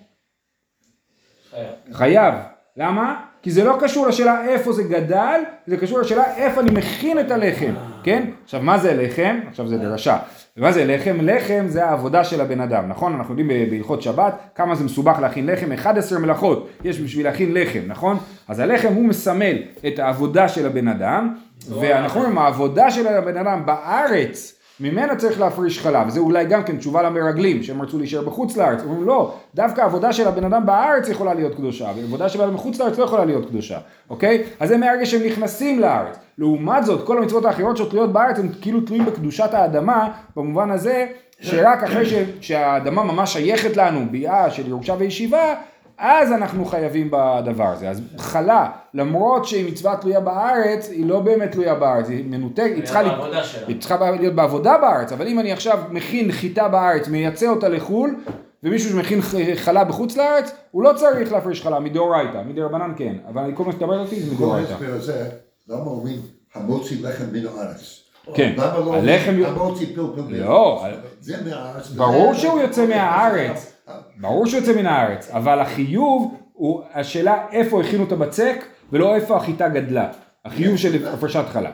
[1.51, 1.67] חייב.
[1.91, 2.33] חייב.
[2.77, 3.25] למה?
[3.41, 7.31] כי זה לא קשור לשאלה איפה זה גדל, זה קשור לשאלה איפה אני מכין את
[7.31, 7.73] הלחם,
[8.03, 8.23] כן?
[8.43, 9.39] עכשיו מה זה לחם?
[9.49, 10.17] עכשיו זה דרשה.
[10.57, 11.17] מה זה לחם?
[11.21, 13.13] לחם זה העבודה של הבן אדם, נכון?
[13.13, 17.79] אנחנו יודעים בהלכות שבת כמה זה מסובך להכין לחם, 11 מלאכות יש בשביל להכין לחם,
[17.87, 18.17] נכון?
[18.47, 21.35] אז הלחם הוא מסמל את העבודה של הבן אדם,
[21.79, 26.77] ואנחנו אומרים העבודה של הבן אדם בארץ ממנה צריך להפריש חלב, זה אולי גם כן
[26.77, 31.09] תשובה למרגלים שהם רצו להישאר בחוץ לארץ, אומרים לא, דווקא העבודה של הבן אדם בארץ
[31.09, 33.77] יכולה להיות קדושה, הבן אדם בחוץ לארץ לא יכולה להיות קדושה,
[34.09, 34.43] אוקיי?
[34.59, 36.17] אז זה מהרגע שהם נכנסים לארץ.
[36.37, 41.05] לעומת זאת, כל המצוות האחרות שתלויות בארץ הן כאילו תלויים בקדושת האדמה, במובן הזה
[41.41, 45.55] שרק אחרי ש, שהאדמה ממש שייכת לנו, ביאה של ירושה וישיבה,
[45.97, 47.89] אז אנחנו חייבים בדבר הזה.
[47.89, 52.83] אז חלה, למרות שהיא מצווה תלויה בארץ, היא לא באמת תלויה בארץ, היא מנותקת, היא
[52.83, 53.03] צריכה,
[53.43, 53.67] שלה.
[53.67, 58.15] היא צריכה להיות בעבודה בארץ, אבל אם אני עכשיו מכין חיטה בארץ, מייצא אותה לחו"ל,
[58.63, 59.19] ומישהו שמכין
[59.55, 63.99] חלה בחוץ לארץ, הוא לא צריך להפריש חלה מדאורייתא, מדרבנן כן, אבל כל מה שתדבר
[63.99, 64.71] אותי זה כל מדאורייתא.
[64.71, 65.29] ההסבר הזה,
[65.67, 66.19] למה אומרים
[66.55, 68.03] המוציא לחם מן הארץ?
[68.33, 70.97] כן, לא הלחם- המוציא פלפל מן לא, הארץ?
[71.19, 71.87] זה מהארץ.
[71.89, 73.73] ברור שהוא יוצא מהארץ,
[74.17, 79.37] ברור שהוא יוצא מן הארץ, אבל החיוב הוא השאלה איפה הכינו את הבצק ולא איפה
[79.37, 80.07] החיטה גדלה,
[80.45, 81.71] החיוב של הפרשת חלה.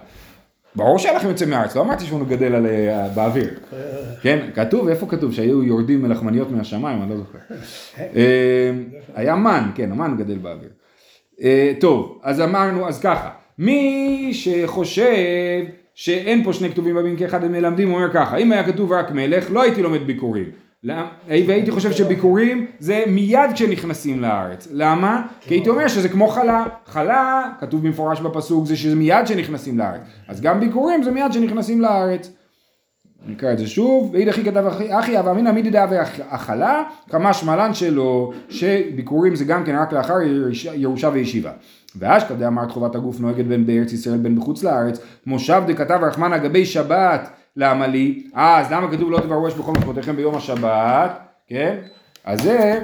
[0.76, 3.50] ברור שהלחם יוצא מהארץ, לא אמרתי שהוא גדל על, אה, באוויר.
[4.22, 5.34] כן, כתוב, איפה כתוב?
[5.34, 7.38] שהיו יורדים מלחמניות מהשמיים, אני לא זוכר.
[8.16, 8.72] אה,
[9.16, 10.70] היה מן, כן, המן גדל באוויר.
[11.42, 15.64] אה, טוב, אז אמרנו, אז ככה, מי שחושב
[15.96, 19.12] שאין פה שני כתובים בבאים כאחד הם מלמדים, הוא אומר ככה, אם היה כתוב רק
[19.12, 20.63] מלך, לא הייתי לומד ביקורים.
[21.28, 24.68] והייתי חושב שביקורים זה מיד כשנכנסים לארץ.
[24.72, 25.22] למה?
[25.42, 26.64] כי הייתי אומר שזה כמו חלה.
[26.86, 30.02] חלה, כתוב במפורש בפסוק, זה שזה מיד כשנכנסים לארץ.
[30.28, 32.32] אז גם ביקורים זה מיד כשנכנסים לארץ.
[33.28, 35.96] נקרא את זה שוב, ואידך היא כתב אחי- אבא אמינא מידי דאבי
[36.30, 40.14] אכלה, כמה שמלן שלו, שביקורים זה גם כן רק לאחר
[40.74, 41.52] ירושה- וישיבה.
[41.96, 46.66] ואשכא דאמרת חובת הגוף נוהגת בין בארץ ישראל בין בחוץ לארץ, מושב דכתב רחמנא גבי
[46.66, 51.78] שבת לעמלי, אה אז למה כתוב לא תברו אש בכל מקומותיכם ביום השבת, כן?
[52.26, 52.82] אז זה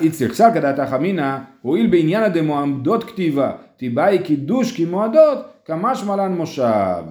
[0.00, 7.02] איצטריך סלקא דעתך אמינא, הואיל בעניין הדמועמדות כתיבה, תיבאי קידוש כמועדות, כמשמע לן מושב,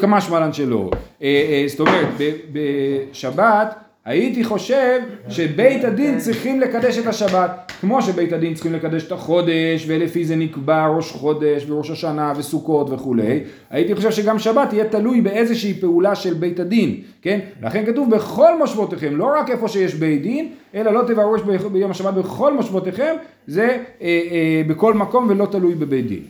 [0.00, 0.90] כמשמע לן שלא.
[1.22, 2.08] אה, אה, זאת אומרת,
[2.52, 9.12] בשבת הייתי חושב שבית הדין צריכים לקדש את השבת, כמו שבית הדין צריכים לקדש את
[9.12, 13.40] החודש, ולפי זה נקבע ראש חודש וראש השנה וסוכות וכולי,
[13.70, 17.40] הייתי חושב שגם שבת יהיה תלוי באיזושהי פעולה של בית הדין, כן?
[17.62, 21.72] לכן כתוב בכל מושבותיכם, לא רק איפה שיש בית דין, אלא לא תברו אש ב-
[21.72, 23.14] ביום השבת בכל מושבותיכם,
[23.46, 26.22] זה אה, אה, בכל מקום ולא תלוי בבית דין.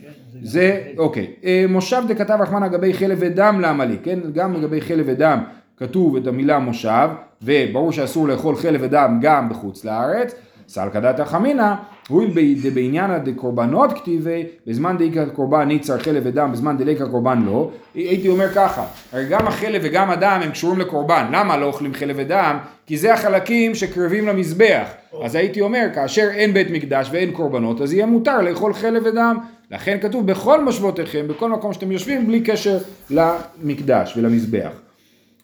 [0.43, 1.27] זה, אוקיי.
[1.45, 4.19] אה, מושב דכתב רחמנא גבי חלב ודם לעמלי, כן?
[4.33, 5.39] גם לגבי חלב ודם
[5.77, 7.07] כתוב את המילה מושב,
[7.45, 10.35] וברור שאסור לאכול חלב ודם גם בחוץ לארץ.
[10.67, 11.73] סלקא דתא חמינא,
[12.09, 12.31] הואיל
[12.73, 18.49] בעניין הדקורבנות כתיבי, בזמן דאיכא קורבן ניצר חלב ודם, בזמן דליקא קורבן לא, הייתי אומר
[18.49, 22.57] ככה, הרי גם החלב וגם הדם הם קשורים לקורבן, למה לא אוכלים חלב ודם?
[22.85, 24.87] כי זה החלקים שקרבים למזבח,
[25.23, 29.37] אז הייתי אומר, כאשר אין בית מקדש ואין קורבנות, אז יהיה מותר לאכול חלב ודם,
[29.71, 32.77] לכן כתוב בכל מושבותיכם, בכל מקום שאתם יושבים, בלי קשר
[33.09, 34.84] למקדש ולמזבח.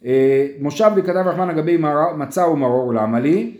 [0.05, 1.77] אה, מושב בכתב רחמן לגבי
[2.17, 3.57] מצה ומרור לעמלי,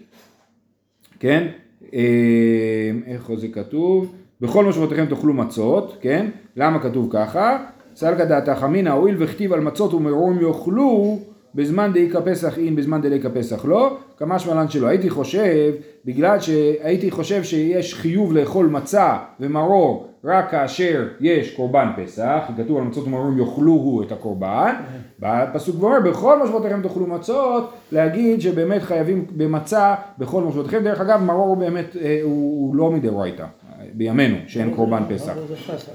[1.19, 1.47] כן?
[1.93, 4.15] אה, איך זה כתוב?
[4.41, 6.30] בכל מושבותיכם תאכלו מצות, כן?
[6.56, 7.58] למה כתוב ככה?
[7.95, 11.19] סלקא דעתך אמינא הואיל וכתיב על מצות ומרורים יאכלו
[11.55, 14.87] בזמן דאיכא פסח אין בזמן דליקא פסח לא, כמה שמלן שלא.
[14.87, 15.73] הייתי חושב,
[16.05, 22.83] בגלל שהייתי חושב שיש חיוב לאכול מצה ומרור רק כאשר יש קורבן פסח, כתוב על
[22.83, 24.75] מצות ומרורים יאכלו הוא את הקורבן,
[25.19, 31.47] בפסוק אומר בכל מושבותיכם תאכלו מצות, להגיד שבאמת חייבים במצה בכל מושבותיכם, דרך אגב מרור
[31.47, 33.45] הוא באמת אה, הוא, הוא לא מדאורייתא,
[33.94, 35.34] בימינו, שאין קורבן פסח.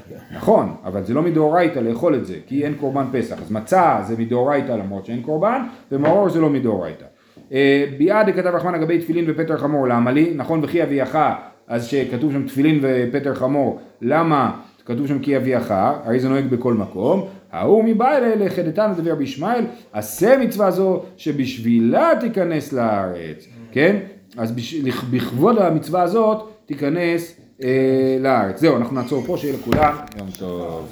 [0.08, 0.36] כן.
[0.36, 3.36] נכון, אבל זה לא מדאורייתא לאכול את זה, כי אין קורבן פסח.
[3.42, 5.60] אז מצה זה מדאורייתא למרות שאין קורבן,
[5.92, 7.04] ומרור זה לא מדאורייתא.
[7.52, 10.32] אה, ביאה דכתב רחמן לגבי תפילין ופטר חמור, למה לי?
[10.36, 11.18] נכון וכי אביאך,
[11.68, 14.50] אז שכתוב שם תפילין ופטר חמור, למה
[14.86, 15.70] כתוב שם כי אביאך,
[16.04, 22.10] הרי זה נוהג בכל מקום, ההוא מבא אלה לכדתנא דבר בישמעאל, עשה מצווה זו שבשבילה
[22.20, 23.96] תיכנס לארץ, כן?
[24.36, 24.74] אז בש-
[25.10, 27.40] בכבוד המצווה הזאת תיכנס
[28.20, 28.60] לארץ.
[28.60, 30.86] זהו, אנחנו נעצור פה, שיהיה לכולם יום טוב.